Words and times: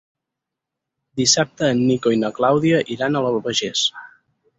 Dissabte 1.19 1.69
en 1.73 1.81
Nico 1.89 2.13
i 2.15 2.21
na 2.21 2.31
Clàudia 2.39 2.79
iran 2.95 3.21
a 3.21 3.23
l'Albagés. 3.27 3.85